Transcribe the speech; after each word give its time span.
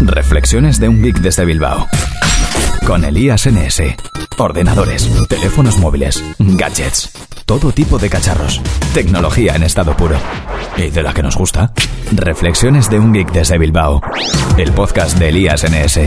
Reflexiones 0.00 0.80
de 0.80 0.88
un 0.88 1.02
geek 1.02 1.18
desde 1.18 1.44
Bilbao. 1.44 1.86
Con 2.86 3.04
Elías 3.04 3.46
NS. 3.46 3.82
Ordenadores, 4.38 5.08
teléfonos 5.28 5.78
móviles, 5.78 6.24
gadgets, 6.38 7.10
todo 7.44 7.72
tipo 7.72 7.98
de 7.98 8.08
cacharros. 8.08 8.62
Tecnología 8.94 9.54
en 9.54 9.62
estado 9.62 9.96
puro. 9.96 10.16
Y 10.76 10.90
de 10.90 11.02
la 11.02 11.12
que 11.12 11.22
nos 11.22 11.36
gusta. 11.36 11.72
Reflexiones 12.12 12.88
de 12.88 12.98
un 12.98 13.12
geek 13.12 13.30
desde 13.32 13.58
Bilbao. 13.58 14.00
El 14.56 14.72
podcast 14.72 15.18
de 15.18 15.28
Elías 15.28 15.64
NS. 15.64 16.00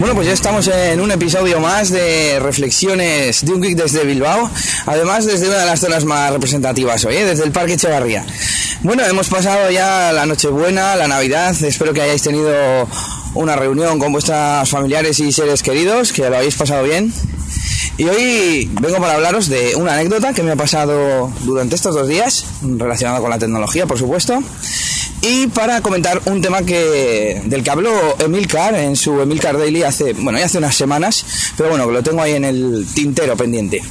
Bueno, 0.00 0.14
pues 0.14 0.28
ya 0.28 0.32
estamos 0.32 0.66
en 0.66 0.98
un 0.98 1.10
episodio 1.10 1.60
más 1.60 1.90
de 1.90 2.38
Reflexiones 2.40 3.44
de 3.44 3.52
un 3.52 3.60
Geek 3.60 3.76
desde 3.76 4.02
Bilbao. 4.02 4.50
Además, 4.86 5.26
desde 5.26 5.46
una 5.46 5.58
de 5.58 5.66
las 5.66 5.78
zonas 5.78 6.06
más 6.06 6.32
representativas 6.32 7.04
hoy, 7.04 7.16
¿eh? 7.16 7.26
desde 7.26 7.44
el 7.44 7.52
Parque 7.52 7.74
Echevarría. 7.74 8.24
Bueno, 8.82 9.04
hemos 9.04 9.28
pasado 9.28 9.70
ya 9.70 10.10
la 10.10 10.24
Nochebuena, 10.24 10.96
la 10.96 11.06
Navidad. 11.06 11.54
Espero 11.62 11.92
que 11.92 12.00
hayáis 12.00 12.22
tenido 12.22 12.50
una 13.34 13.54
reunión 13.54 13.98
con 13.98 14.10
vuestros 14.10 14.70
familiares 14.70 15.20
y 15.20 15.32
seres 15.32 15.62
queridos, 15.62 16.14
que 16.14 16.30
lo 16.30 16.34
habéis 16.34 16.56
pasado 16.56 16.84
bien. 16.84 17.12
Y 17.98 18.04
hoy 18.04 18.70
vengo 18.80 18.96
para 18.96 19.16
hablaros 19.16 19.50
de 19.50 19.76
una 19.76 19.92
anécdota 19.92 20.32
que 20.32 20.42
me 20.42 20.52
ha 20.52 20.56
pasado 20.56 21.30
durante 21.42 21.74
estos 21.74 21.94
dos 21.94 22.08
días, 22.08 22.46
relacionada 22.62 23.20
con 23.20 23.28
la 23.28 23.38
tecnología, 23.38 23.86
por 23.86 23.98
supuesto. 23.98 24.42
Y 25.20 25.48
para 25.48 25.82
comentar 25.82 26.22
un 26.24 26.40
tema 26.40 26.62
que 26.62 27.42
del 27.44 27.62
que 27.62 27.70
habló 27.70 27.92
Emilcar 28.18 28.74
en 28.76 28.96
su 28.96 29.20
Emilcar 29.20 29.58
Daily 29.58 29.82
hace, 29.82 30.14
bueno, 30.14 30.38
ya 30.38 30.46
hace 30.46 30.56
unas 30.56 30.74
semanas, 30.74 31.52
pero 31.54 31.68
bueno, 31.68 31.90
lo 31.90 32.02
tengo 32.02 32.22
ahí 32.22 32.32
en 32.32 32.46
el 32.46 32.86
tintero 32.94 33.36
pendiente. 33.36 33.82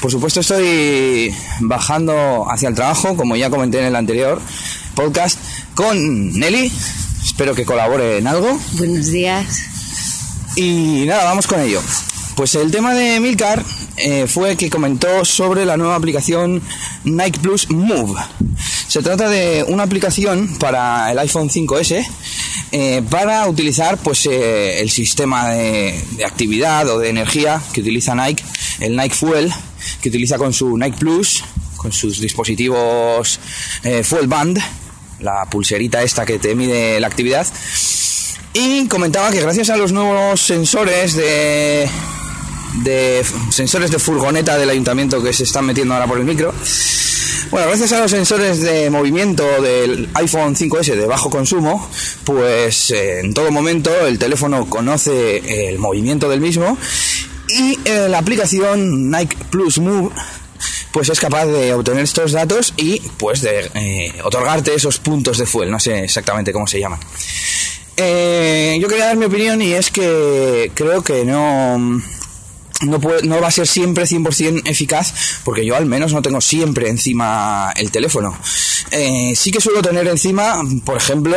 Por 0.00 0.12
supuesto 0.12 0.40
estoy 0.40 1.34
bajando 1.60 2.46
hacia 2.50 2.68
el 2.68 2.74
trabajo, 2.74 3.16
como 3.16 3.34
ya 3.34 3.50
comenté 3.50 3.80
en 3.80 3.86
el 3.86 3.96
anterior 3.96 4.40
podcast, 4.94 5.38
con 5.74 6.32
Nelly. 6.38 6.70
Espero 7.24 7.54
que 7.54 7.64
colabore 7.64 8.18
en 8.18 8.26
algo. 8.28 8.58
Buenos 8.74 9.06
días. 9.08 9.46
Y 10.54 11.04
nada, 11.06 11.24
vamos 11.24 11.46
con 11.46 11.60
ello. 11.60 11.80
Pues 12.36 12.54
el 12.54 12.70
tema 12.70 12.94
de 12.94 13.18
Milcar 13.18 13.64
eh, 13.96 14.28
fue 14.28 14.56
que 14.56 14.70
comentó 14.70 15.24
sobre 15.24 15.64
la 15.64 15.76
nueva 15.76 15.96
aplicación 15.96 16.62
Nike 17.02 17.40
Plus 17.40 17.68
Move. 17.70 18.20
Se 18.86 19.02
trata 19.02 19.28
de 19.28 19.64
una 19.68 19.82
aplicación 19.82 20.58
para 20.58 21.10
el 21.10 21.18
iPhone 21.18 21.50
5S 21.50 22.06
eh, 22.70 23.02
para 23.10 23.48
utilizar 23.48 23.98
pues 23.98 24.26
eh, 24.26 24.80
el 24.80 24.90
sistema 24.90 25.48
de, 25.48 26.00
de, 26.12 26.24
actividad 26.24 26.88
o 26.88 26.98
de 26.98 27.08
energía 27.08 27.60
que 27.72 27.80
utiliza 27.80 28.14
Nike, 28.14 28.44
el 28.80 28.96
Nike 28.96 29.14
Fuel, 29.14 29.52
que 30.00 30.08
utiliza 30.08 30.38
con 30.38 30.52
su 30.52 30.76
Nike 30.76 30.98
Plus, 30.98 31.44
con 31.76 31.92
sus 31.92 32.20
dispositivos 32.20 33.40
eh, 33.82 34.02
Fuel 34.02 34.26
Band, 34.26 34.58
la 35.20 35.46
pulserita 35.46 36.02
esta 36.02 36.24
que 36.24 36.38
te 36.38 36.54
mide 36.54 37.00
la 37.00 37.06
actividad. 37.06 37.46
Y 38.52 38.86
comentaba 38.88 39.30
que 39.30 39.40
gracias 39.40 39.70
a 39.70 39.76
los 39.76 39.92
nuevos 39.92 40.40
sensores 40.40 41.14
de 41.14 41.88
de 42.82 43.24
sensores 43.50 43.90
de 43.90 43.98
furgoneta 43.98 44.58
del 44.58 44.70
ayuntamiento 44.70 45.22
que 45.22 45.32
se 45.32 45.44
están 45.44 45.66
metiendo 45.66 45.94
ahora 45.94 46.06
por 46.06 46.18
el 46.18 46.24
micro. 46.24 46.52
Bueno, 47.50 47.66
gracias 47.68 47.92
a 47.92 48.00
los 48.00 48.10
sensores 48.10 48.60
de 48.60 48.90
movimiento 48.90 49.42
del 49.62 50.08
iPhone 50.14 50.54
5S 50.54 50.96
de 50.96 51.06
bajo 51.06 51.30
consumo, 51.30 51.88
pues 52.24 52.90
eh, 52.90 53.20
en 53.20 53.32
todo 53.32 53.50
momento 53.50 53.90
el 54.06 54.18
teléfono 54.18 54.68
conoce 54.68 55.70
el 55.70 55.78
movimiento 55.78 56.28
del 56.28 56.42
mismo 56.42 56.76
y 57.58 57.78
eh, 57.84 58.08
la 58.08 58.18
aplicación 58.18 59.10
Nike 59.10 59.36
Plus 59.50 59.78
Move 59.78 60.10
pues 60.92 61.08
es 61.08 61.20
capaz 61.20 61.46
de 61.46 61.74
obtener 61.74 62.04
estos 62.04 62.32
datos 62.32 62.72
y 62.76 63.00
pues 63.18 63.42
de 63.42 63.70
eh, 63.74 64.14
otorgarte 64.24 64.74
esos 64.74 64.98
puntos 64.98 65.38
de 65.38 65.46
fuel, 65.46 65.70
no 65.70 65.78
sé 65.78 66.04
exactamente 66.04 66.52
cómo 66.52 66.66
se 66.66 66.80
llaman. 66.80 66.98
Eh, 67.96 68.78
yo 68.80 68.88
quería 68.88 69.06
dar 69.06 69.16
mi 69.16 69.26
opinión 69.26 69.60
y 69.60 69.72
es 69.72 69.90
que 69.90 70.70
creo 70.74 71.02
que 71.02 71.24
no 71.24 72.00
no, 72.82 73.00
puede, 73.00 73.22
no 73.22 73.40
va 73.40 73.48
a 73.48 73.50
ser 73.50 73.66
siempre 73.66 74.04
100% 74.04 74.62
eficaz 74.66 75.40
porque 75.44 75.64
yo 75.64 75.76
al 75.76 75.86
menos 75.86 76.12
no 76.12 76.22
tengo 76.22 76.40
siempre 76.40 76.88
encima 76.88 77.72
el 77.76 77.90
teléfono. 77.90 78.38
Eh, 78.90 79.32
sí 79.34 79.50
que 79.50 79.60
suelo 79.60 79.82
tener 79.82 80.06
encima, 80.06 80.62
por 80.84 80.96
ejemplo, 80.96 81.36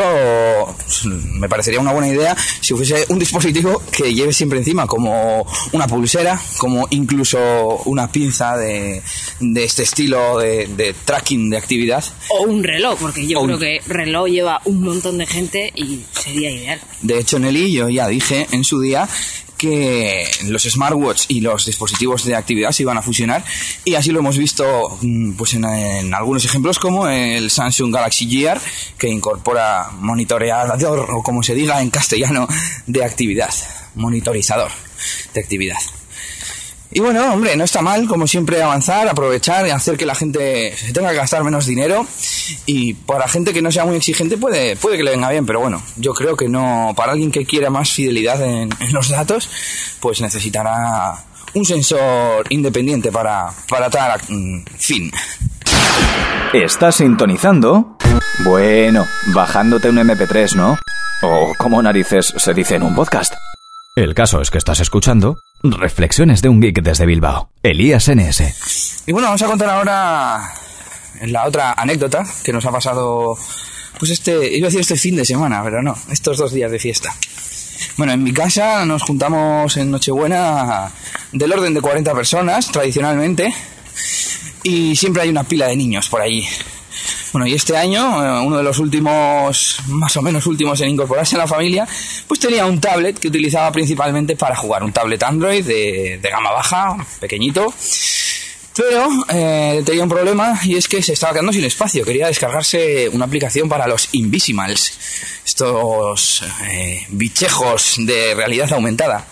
me 1.34 1.50
parecería 1.50 1.80
una 1.80 1.92
buena 1.92 2.08
idea 2.08 2.36
si 2.62 2.74
fuese 2.74 3.06
un 3.10 3.20
dispositivo 3.20 3.82
que 3.92 4.14
lleve 4.14 4.32
siempre 4.32 4.60
encima, 4.60 4.88
como 4.88 5.46
una 5.72 5.88
pulsera, 5.88 6.40
como 6.58 6.88
incluso 6.92 7.40
una 7.86 8.12
pinza 8.12 8.56
de, 8.58 9.02
de 9.40 9.64
este 9.64 9.84
estilo 9.84 10.38
de, 10.38 10.68
de, 10.68 10.94
tracking 11.06 11.50
de 11.50 11.58
actividad. 11.58 12.04
O 12.30 12.44
un 12.44 12.64
reloj, 12.64 12.98
porque 13.00 13.26
yo 13.28 13.42
o 13.42 13.46
creo 13.46 13.58
un... 13.58 13.62
que 13.62 13.82
reloj 13.88 14.28
lleva 14.28 14.62
un 14.66 14.82
montón 14.82 15.18
de 15.18 15.26
gente 15.26 15.72
y 15.76 16.02
sería 16.12 16.52
ideal. 16.52 16.80
De 17.02 17.20
hecho, 17.20 17.40
Nelly, 17.40 17.74
yo 17.74 17.90
ya 17.90 18.08
dije 18.08 18.48
en 18.52 18.64
su 18.64 18.80
día 18.80 19.08
que 19.62 20.28
los 20.46 20.64
smartwatch 20.64 21.26
y 21.28 21.42
los 21.42 21.68
dispositivos 21.68 22.26
de 22.26 22.36
actividad 22.36 22.72
se 22.72 22.82
iban 22.82 22.98
a 22.98 23.04
fusionar 23.04 23.46
y 23.86 23.94
así 23.94 24.12
lo 24.12 24.18
hemos 24.18 24.36
visto 24.36 24.98
pues 25.38 25.54
en, 25.54 25.66
en, 25.66 26.12
algunos 26.16 26.44
ejemplos 26.46 26.80
como 26.80 27.08
el 27.08 27.52
Samsung 27.52 27.94
Galaxy 27.94 28.28
Gear 28.28 28.60
que 28.98 29.08
incorpora 29.08 29.92
monitoreador 30.00 31.12
o 31.12 31.22
como 31.22 31.44
se 31.44 31.54
diga 31.54 31.80
en 31.80 31.92
castellano 31.92 32.48
de 32.88 33.06
actividad, 33.06 33.54
monitorizador 33.94 34.72
de 35.36 35.40
actividad. 35.42 35.78
Y 36.94 37.00
bueno, 37.00 37.34
hombre, 37.34 37.56
no 37.56 37.64
está 37.64 37.82
mal, 37.82 38.06
como 38.06 38.28
siempre, 38.28 38.62
avanzar, 38.62 39.08
aprovechar 39.08 39.66
y 39.66 39.70
hacer 39.70 39.96
que 39.96 40.06
la 40.06 40.14
gente 40.14 40.76
se 40.76 40.92
tenga 40.92 41.12
que 41.12 41.16
gastar 41.16 41.44
menos 41.44 41.66
dinero. 41.66 42.06
Y 42.66 42.94
para 42.94 43.30
gente 43.30 43.54
que 43.54 43.62
no 43.62 43.72
sea 43.72 43.86
muy 43.86 43.96
exigente 43.96 44.38
puede, 44.38 44.76
puede 44.76 44.98
que 44.98 45.04
le 45.04 45.12
venga 45.12 45.30
bien, 45.30 45.46
pero 45.46 45.62
bueno, 45.62 45.82
yo 45.96 46.14
creo 46.14 46.36
que 46.36 46.50
no, 46.50 46.94
para 46.96 47.14
alguien 47.14 47.32
que 47.32 47.46
quiera 47.46 47.70
más 47.70 47.92
fidelidad 47.92 48.42
en, 48.42 48.70
en 48.80 48.94
los 48.94 49.10
datos, 49.10 49.50
pues 50.02 50.20
necesitará 50.20 51.24
un 51.54 51.66
sensor 51.66 52.46
independiente 52.50 53.12
para, 53.12 53.52
para 53.70 53.90
tal 53.90 54.20
mm, 54.28 54.64
fin. 54.78 55.12
¿Estás 56.54 56.96
sintonizando? 56.96 57.98
Bueno, 58.40 59.08
bajándote 59.28 59.90
un 59.90 59.98
MP3, 59.98 60.56
¿no? 60.56 60.78
O 61.22 61.54
como 61.58 61.82
narices 61.82 62.34
se 62.36 62.54
dice 62.54 62.76
en 62.76 62.84
un 62.84 62.96
podcast. 62.96 63.34
El 63.96 64.14
caso 64.14 64.42
es 64.42 64.50
que 64.50 64.58
estás 64.58 64.80
escuchando 64.80 65.38
Reflexiones 65.64 66.42
de 66.42 66.50
un 66.50 66.60
geek 66.60 66.82
desde 66.82 67.06
Bilbao, 67.06 67.50
Elías 67.62 68.10
NS. 68.10 69.04
Y 69.06 69.12
bueno, 69.12 69.28
vamos 69.28 69.42
a 69.44 69.48
contar 69.48 69.70
ahora 69.70 70.54
la 71.22 71.48
otra 71.48 71.74
anécdota 71.74 72.26
que 72.44 72.52
nos 72.52 72.66
ha 72.66 72.72
pasado, 72.72 73.38
pues 74.00 74.12
este, 74.12 74.58
iba 74.58 74.68
a 74.68 74.70
decir 74.70 74.82
este 74.82 74.98
fin 74.98 75.16
de 75.16 75.26
semana, 75.26 75.62
pero 75.64 75.84
no, 75.84 75.96
estos 76.10 76.38
dos 76.38 76.52
días 76.52 76.72
de 76.72 76.80
fiesta. 76.80 77.14
Bueno, 77.98 78.14
en 78.14 78.24
mi 78.24 78.34
casa 78.34 78.86
nos 78.86 79.04
juntamos 79.04 79.78
en 79.78 79.92
Nochebuena 79.92 80.92
del 81.32 81.54
orden 81.54 81.74
de 81.74 81.82
40 81.82 82.14
personas, 82.14 82.72
tradicionalmente, 82.72 83.54
y 84.64 84.96
siempre 84.96 85.24
hay 85.24 85.30
una 85.30 85.44
pila 85.44 85.68
de 85.68 85.76
niños 85.76 86.10
por 86.10 86.22
ahí. 86.22 86.44
Bueno, 87.32 87.48
y 87.48 87.54
este 87.54 87.78
año, 87.78 88.44
uno 88.44 88.58
de 88.58 88.64
los 88.64 88.78
últimos, 88.80 89.78
más 89.88 90.18
o 90.18 90.22
menos 90.22 90.46
últimos 90.48 90.82
en 90.82 90.90
incorporarse 90.90 91.36
a 91.36 91.40
la 91.40 91.48
familia, 91.48 91.88
pues 92.28 92.40
tenía 92.40 92.66
un 92.66 92.82
tablet 92.82 93.18
que 93.18 93.30
utilizaba 93.30 93.72
principalmente 93.72 94.36
para 94.36 94.56
jugar, 94.56 94.84
un 94.84 94.92
tablet 94.92 95.24
Android 95.24 95.64
de, 95.64 96.20
de 96.22 96.30
gama 96.30 96.52
baja, 96.52 96.98
pequeñito. 97.22 97.74
Pero 98.76 99.10
eh, 99.30 99.82
tenía 99.86 100.04
un 100.04 100.10
problema 100.10 100.60
y 100.64 100.76
es 100.76 100.88
que 100.88 101.02
se 101.02 101.14
estaba 101.14 101.34
quedando 101.34 101.52
sin 101.52 101.64
espacio. 101.64 102.06
Quería 102.06 102.28
descargarse 102.28 103.10
una 103.10 103.26
aplicación 103.26 103.68
para 103.68 103.88
los 103.88 104.10
Invisimals, 104.14 104.94
estos 105.46 106.44
eh, 106.70 107.06
bichejos 107.10 107.96
de 107.98 108.34
realidad 108.34 108.72
aumentada. 108.74 109.26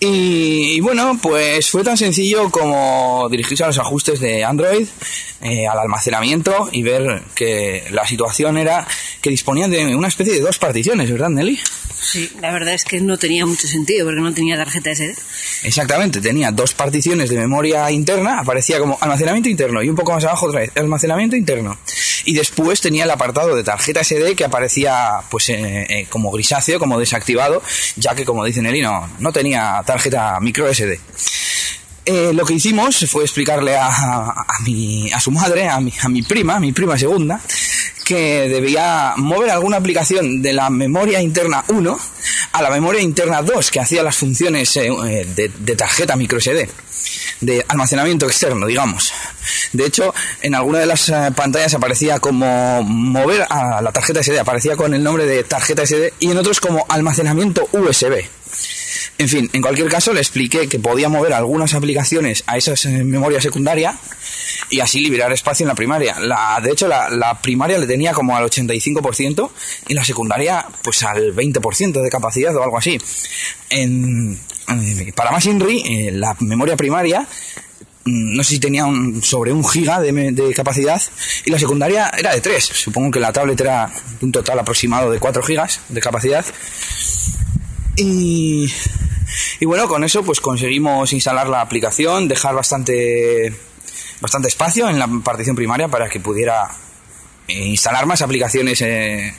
Y, 0.00 0.76
y, 0.76 0.80
bueno, 0.80 1.18
pues 1.22 1.68
fue 1.70 1.84
tan 1.84 1.96
sencillo 1.96 2.50
como 2.50 3.28
dirigirse 3.30 3.64
a 3.64 3.66
los 3.66 3.78
ajustes 3.78 4.18
de 4.18 4.42
Android, 4.44 4.88
eh, 5.42 5.66
al 5.66 5.78
almacenamiento 5.78 6.70
y 6.72 6.82
ver 6.82 7.22
que 7.34 7.84
la 7.90 8.06
situación 8.06 8.56
era 8.56 8.86
que 9.20 9.28
disponían 9.28 9.70
de 9.70 9.94
una 9.94 10.08
especie 10.08 10.32
de 10.32 10.40
dos 10.40 10.58
particiones, 10.58 11.10
¿verdad, 11.10 11.28
Nelly? 11.28 11.58
Sí, 12.00 12.30
la 12.40 12.50
verdad 12.50 12.74
es 12.74 12.84
que 12.84 13.00
no 13.00 13.18
tenía 13.18 13.44
mucho 13.44 13.68
sentido 13.68 14.06
porque 14.06 14.20
no 14.20 14.32
tenía 14.32 14.56
tarjeta 14.56 14.94
SD. 14.94 15.14
Exactamente, 15.64 16.20
tenía 16.20 16.50
dos 16.50 16.72
particiones 16.72 17.28
de 17.28 17.36
memoria 17.36 17.90
interna, 17.90 18.40
aparecía 18.40 18.78
como 18.78 18.96
almacenamiento 19.00 19.50
interno 19.50 19.82
y 19.82 19.90
un 19.90 19.96
poco 19.96 20.12
más 20.12 20.24
abajo 20.24 20.46
otra 20.46 20.60
vez, 20.60 20.72
almacenamiento 20.76 21.36
interno. 21.36 21.78
Y 22.24 22.34
después 22.34 22.80
tenía 22.80 23.04
el 23.04 23.10
apartado 23.10 23.54
de 23.56 23.64
tarjeta 23.64 24.02
SD 24.02 24.34
que 24.36 24.44
aparecía 24.44 25.20
pues 25.30 25.48
eh, 25.48 25.86
eh, 25.88 26.06
como 26.08 26.30
grisáceo, 26.30 26.78
como 26.78 26.98
desactivado, 26.98 27.62
ya 27.96 28.14
que 28.14 28.24
como 28.24 28.44
dice 28.44 28.62
Nelly 28.62 28.82
no, 28.82 29.08
no 29.18 29.32
tenía 29.32 29.82
tarjeta 29.84 30.38
micro 30.40 30.72
SD. 30.72 31.00
Eh, 32.06 32.32
lo 32.32 32.44
que 32.44 32.54
hicimos 32.54 33.06
fue 33.10 33.24
explicarle 33.24 33.76
a, 33.76 33.86
a, 33.88 34.44
mi, 34.64 35.12
a 35.12 35.20
su 35.20 35.30
madre, 35.30 35.68
a 35.68 35.80
mi, 35.80 35.92
a 36.00 36.08
mi 36.08 36.22
prima, 36.22 36.56
a 36.56 36.60
mi 36.60 36.72
prima 36.72 36.98
segunda, 36.98 37.40
que 38.04 38.48
debía 38.48 39.14
mover 39.16 39.50
alguna 39.50 39.76
aplicación 39.76 40.42
de 40.42 40.52
la 40.52 40.70
memoria 40.70 41.20
interna 41.20 41.64
1 41.68 42.00
a 42.52 42.62
la 42.62 42.70
memoria 42.70 43.00
interna 43.00 43.42
2, 43.42 43.70
que 43.70 43.80
hacía 43.80 44.02
las 44.02 44.16
funciones 44.16 44.76
eh, 44.76 44.90
de, 45.36 45.48
de, 45.56 45.76
tarjeta 45.76 46.16
micro 46.16 46.40
SD, 46.40 46.68
de 47.42 47.64
almacenamiento 47.68 48.26
externo, 48.26 48.66
digamos. 48.66 49.12
De 49.72 49.86
hecho, 49.86 50.14
en 50.42 50.54
alguna 50.54 50.80
de 50.80 50.86
las 50.86 51.08
eh, 51.08 51.30
pantallas 51.34 51.74
aparecía 51.74 52.18
como 52.18 52.82
mover 52.82 53.46
a 53.48 53.80
la 53.82 53.92
tarjeta 53.92 54.22
SD, 54.22 54.38
aparecía 54.38 54.76
con 54.76 54.94
el 54.94 55.02
nombre 55.02 55.26
de 55.26 55.44
tarjeta 55.44 55.86
SD 55.86 56.14
y 56.20 56.30
en 56.30 56.38
otros 56.38 56.60
como 56.60 56.84
almacenamiento 56.88 57.68
USB. 57.72 58.24
En 59.18 59.28
fin, 59.28 59.50
en 59.52 59.60
cualquier 59.60 59.88
caso 59.88 60.14
le 60.14 60.20
expliqué 60.20 60.66
que 60.66 60.78
podía 60.78 61.10
mover 61.10 61.34
algunas 61.34 61.74
aplicaciones 61.74 62.42
a 62.46 62.56
esa 62.56 62.72
memoria 62.88 63.38
secundaria 63.40 63.94
y 64.70 64.80
así 64.80 65.00
liberar 65.00 65.30
espacio 65.32 65.64
en 65.64 65.68
la 65.68 65.74
primaria. 65.74 66.18
La, 66.20 66.58
de 66.62 66.72
hecho, 66.72 66.88
la, 66.88 67.38
primaria 67.42 67.76
le 67.76 67.86
tenía 67.86 68.12
como 68.12 68.34
al 68.34 68.44
85% 68.44 69.50
y 69.88 69.94
la 69.94 70.04
secundaria 70.04 70.64
pues 70.82 71.02
al 71.02 71.34
20% 71.34 72.00
de 72.00 72.08
capacidad 72.08 72.56
o 72.56 72.62
algo 72.62 72.78
así. 72.78 72.98
para 75.14 75.32
más 75.32 75.44
INRI, 75.44 75.82
eh, 75.84 76.12
la 76.12 76.34
memoria 76.40 76.76
primaria 76.76 77.26
no 78.04 78.42
sé 78.42 78.54
si 78.54 78.60
tenía 78.60 78.86
un, 78.86 79.22
sobre 79.22 79.52
un 79.52 79.66
giga 79.66 80.00
de, 80.00 80.12
de, 80.32 80.54
capacidad 80.54 81.00
y 81.44 81.50
la 81.50 81.58
secundaria 81.58 82.10
era 82.16 82.34
de 82.34 82.40
3. 82.40 82.64
Supongo 82.64 83.10
que 83.10 83.20
la 83.20 83.32
tablet 83.32 83.60
era 83.60 83.92
un 84.20 84.32
total 84.32 84.58
aproximado 84.58 85.10
de 85.10 85.18
4 85.18 85.42
gigas 85.42 85.80
de 85.88 86.00
capacidad. 86.00 86.44
Y 87.96 88.72
y 89.58 89.66
bueno, 89.66 89.88
con 89.88 90.04
eso 90.04 90.22
pues 90.22 90.40
conseguimos 90.40 91.12
instalar 91.12 91.48
la 91.48 91.60
aplicación, 91.60 92.28
dejar 92.28 92.54
bastante, 92.54 93.54
bastante 94.20 94.48
espacio 94.48 94.88
en 94.88 94.98
la 94.98 95.08
partición 95.22 95.56
primaria 95.56 95.88
para 95.88 96.08
que 96.08 96.20
pudiera 96.20 96.70
eh, 97.48 97.66
instalar 97.66 98.06
más 98.06 98.22
aplicaciones 98.22 98.80
eh, 98.82 99.34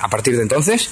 a 0.00 0.08
partir 0.08 0.36
de 0.36 0.42
entonces. 0.42 0.88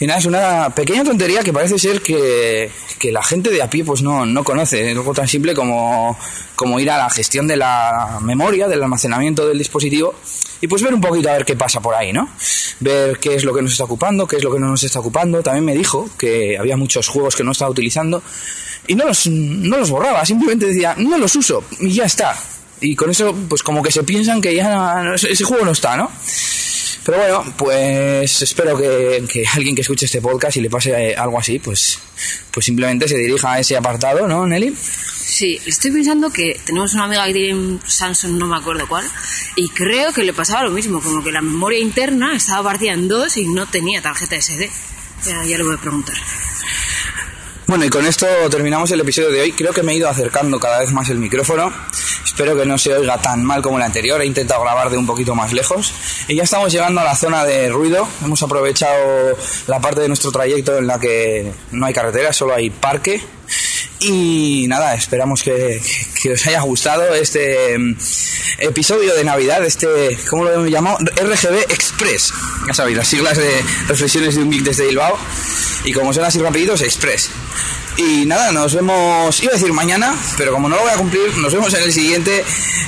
Y 0.00 0.06
nada, 0.06 0.18
es 0.18 0.26
una 0.26 0.70
pequeña 0.70 1.04
tontería 1.04 1.42
que 1.42 1.52
parece 1.52 1.78
ser 1.78 2.02
que, 2.02 2.70
la 3.12 3.22
gente 3.22 3.50
de 3.50 3.62
a 3.62 3.68
pie 3.68 3.84
pues 3.84 4.02
no, 4.02 4.26
no 4.26 4.42
conoce. 4.42 4.90
Es 4.90 4.96
algo 4.96 5.12
tan 5.12 5.28
simple 5.28 5.54
como, 5.54 6.18
como 6.56 6.80
ir 6.80 6.90
a 6.90 6.98
la 6.98 7.10
gestión 7.10 7.46
de 7.46 7.56
la 7.56 8.18
memoria, 8.22 8.66
del 8.66 8.82
almacenamiento 8.82 9.46
del 9.46 9.58
dispositivo 9.58 10.14
y 10.60 10.66
pues 10.66 10.82
ver 10.82 10.94
un 10.94 11.00
poquito 11.00 11.28
a 11.28 11.34
ver 11.34 11.44
qué 11.44 11.56
pasa 11.56 11.80
por 11.80 11.94
ahí, 11.94 12.12
¿no? 12.12 12.28
Ver 12.80 13.18
qué 13.18 13.34
es 13.34 13.44
lo 13.44 13.52
que 13.52 13.60
nos 13.60 13.72
está 13.72 13.84
ocupando, 13.84 14.26
qué 14.26 14.36
es 14.36 14.44
lo 14.44 14.50
que 14.50 14.58
no 14.58 14.68
nos 14.68 14.82
está 14.82 15.00
ocupando. 15.00 15.42
También 15.42 15.64
me 15.64 15.74
dijo 15.74 16.08
que 16.16 16.56
había 16.58 16.76
muchos 16.76 17.08
juegos 17.08 17.36
que 17.36 17.44
no 17.44 17.52
estaba 17.52 17.70
utilizando 17.70 18.22
y 18.86 18.94
no 18.94 19.04
los, 19.04 19.26
no 19.26 19.76
los 19.76 19.90
borraba, 19.90 20.24
simplemente 20.24 20.66
decía, 20.66 20.94
no 20.96 21.18
los 21.18 21.36
uso 21.36 21.62
y 21.80 21.92
ya 21.92 22.04
está. 22.04 22.34
Y 22.80 22.96
con 22.96 23.10
eso, 23.10 23.34
pues 23.48 23.62
como 23.62 23.82
que 23.82 23.90
se 23.90 24.02
piensan 24.02 24.40
que 24.40 24.54
ya 24.54 25.14
ese 25.14 25.44
juego 25.44 25.64
no 25.64 25.72
está, 25.72 25.96
¿no? 25.96 26.10
Pero 27.04 27.18
bueno, 27.18 27.44
pues 27.58 28.40
espero 28.40 28.78
que, 28.78 29.44
alguien 29.54 29.74
que 29.74 29.82
escuche 29.82 30.06
este 30.06 30.22
podcast 30.22 30.56
y 30.56 30.60
le 30.62 30.70
pase 30.70 30.90
eh, 30.90 31.14
algo 31.14 31.38
así, 31.38 31.58
pues, 31.58 31.98
pues 32.50 32.64
simplemente 32.64 33.06
se 33.06 33.18
dirija 33.18 33.52
a 33.52 33.60
ese 33.60 33.76
apartado, 33.76 34.26
¿no, 34.26 34.46
Nelly? 34.46 34.74
Sí, 34.74 35.60
estoy 35.66 35.90
pensando 35.90 36.30
que 36.30 36.58
tenemos 36.64 36.94
una 36.94 37.04
amiga 37.04 37.26
que 37.26 37.32
tiene 37.34 37.54
un 37.54 37.80
Samsung, 37.84 38.38
no 38.38 38.46
me 38.46 38.56
acuerdo 38.56 38.88
cuál, 38.88 39.04
y 39.56 39.68
creo 39.68 40.12
que 40.12 40.22
le 40.22 40.32
pasaba 40.32 40.64
lo 40.64 40.70
mismo, 40.70 41.00
como 41.02 41.22
que 41.22 41.32
la 41.32 41.42
memoria 41.42 41.78
interna 41.78 42.36
estaba 42.36 42.70
partida 42.70 42.92
en 42.92 43.08
dos 43.08 43.36
y 43.36 43.48
no 43.48 43.66
tenía 43.66 44.00
tarjeta 44.00 44.40
SD. 44.40 44.70
Ya, 45.26 45.44
ya 45.44 45.58
le 45.58 45.64
voy 45.64 45.74
a 45.74 45.80
preguntar. 45.80 46.16
Bueno, 47.66 47.86
y 47.86 47.88
con 47.88 48.04
esto 48.04 48.26
terminamos 48.50 48.90
el 48.90 49.00
episodio 49.00 49.30
de 49.30 49.40
hoy. 49.40 49.52
Creo 49.52 49.72
que 49.72 49.82
me 49.82 49.92
he 49.92 49.96
ido 49.96 50.08
acercando 50.08 50.60
cada 50.60 50.80
vez 50.80 50.92
más 50.92 51.08
el 51.08 51.18
micrófono. 51.18 51.72
Espero 52.22 52.54
que 52.54 52.66
no 52.66 52.76
se 52.76 52.94
oiga 52.94 53.16
tan 53.22 53.42
mal 53.42 53.62
como 53.62 53.78
el 53.78 53.84
anterior. 53.84 54.20
He 54.20 54.26
intentado 54.26 54.60
grabar 54.62 54.90
de 54.90 54.98
un 54.98 55.06
poquito 55.06 55.34
más 55.34 55.52
lejos. 55.54 55.94
Y 56.28 56.36
ya 56.36 56.42
estamos 56.42 56.70
llegando 56.70 57.00
a 57.00 57.04
la 57.04 57.16
zona 57.16 57.44
de 57.46 57.70
ruido. 57.70 58.06
Hemos 58.22 58.42
aprovechado 58.42 59.34
la 59.66 59.80
parte 59.80 60.02
de 60.02 60.08
nuestro 60.08 60.30
trayecto 60.30 60.76
en 60.76 60.86
la 60.86 61.00
que 61.00 61.52
no 61.70 61.86
hay 61.86 61.94
carretera, 61.94 62.34
solo 62.34 62.54
hay 62.54 62.68
parque. 62.68 63.22
Y 64.00 64.66
nada, 64.68 64.94
esperamos 64.94 65.42
que, 65.42 65.80
os 66.30 66.46
haya 66.46 66.60
gustado 66.60 67.14
este 67.14 67.78
mm, 67.78 67.96
episodio 68.58 69.14
de 69.14 69.24
Navidad, 69.24 69.64
este, 69.64 70.18
¿cómo 70.28 70.44
lo 70.44 70.52
hemos 70.52 70.70
llamado? 70.70 70.98
RGB 70.98 71.72
Express. 71.72 72.34
Ya 72.66 72.74
sabéis, 72.74 72.98
las 72.98 73.08
siglas 73.08 73.38
de 73.38 73.64
reflexiones 73.88 74.34
de 74.34 74.42
un 74.42 74.50
geek 74.50 74.64
desde 74.64 74.86
Bilbao. 74.86 75.16
Y 75.84 75.92
como 75.92 76.12
son 76.12 76.24
así 76.24 76.40
rapiditos, 76.40 76.82
Express. 76.82 77.30
Y 77.96 78.26
nada, 78.26 78.50
nos 78.50 78.74
vemos, 78.74 79.42
iba 79.42 79.52
a 79.52 79.54
decir 79.54 79.72
mañana, 79.72 80.14
pero 80.36 80.52
como 80.52 80.68
no 80.68 80.76
lo 80.76 80.82
voy 80.82 80.90
a 80.90 80.96
cumplir, 80.96 81.36
nos 81.38 81.52
vemos 81.52 81.72
en 81.74 81.84
el 81.84 81.92
siguiente. 81.92 82.44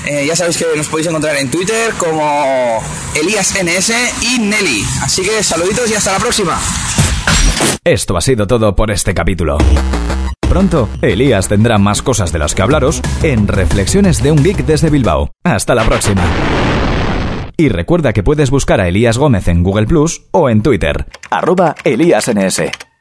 Eh, 0.06 0.25
ya 0.26 0.35
sabéis 0.35 0.56
que 0.58 0.67
nos 0.76 0.88
podéis 0.88 1.08
encontrar 1.08 1.37
en 1.37 1.50
Twitter 1.50 1.93
como 1.97 2.82
Elías 3.14 3.55
NS 3.62 3.93
y 4.23 4.38
Nelly. 4.41 4.85
Así 5.03 5.23
que 5.23 5.43
saluditos 5.43 5.91
y 5.91 5.94
hasta 5.94 6.12
la 6.12 6.19
próxima. 6.19 6.58
Esto 7.85 8.17
ha 8.17 8.20
sido 8.20 8.47
todo 8.47 8.75
por 8.75 8.91
este 8.91 9.14
capítulo. 9.14 9.58
Pronto, 10.49 10.88
Elías 11.03 11.49
tendrá 11.49 11.79
más 11.79 12.03
cosas 12.03 12.32
de 12.32 12.38
las 12.38 12.55
que 12.55 12.62
hablaros 12.62 13.00
en 13.23 13.47
Reflexiones 13.47 14.23
de 14.23 14.32
un 14.32 14.43
Geek 14.43 14.64
desde 14.64 14.91
Bilbao. 14.91 15.31
Hasta 15.44 15.75
la 15.75 15.85
próxima. 15.85 16.23
Y 17.56 17.69
recuerda 17.69 18.12
que 18.12 18.23
puedes 18.23 18.50
buscar 18.50 18.81
a 18.81 18.88
Elías 18.88 19.19
Gómez 19.19 19.49
en 19.49 19.62
Google 19.62 19.87
Plus 19.87 20.23
o 20.31 20.50
en 20.50 20.62
Twitter, 20.62 21.06
arroba 21.31 21.75
ElíasNS. 21.85 22.86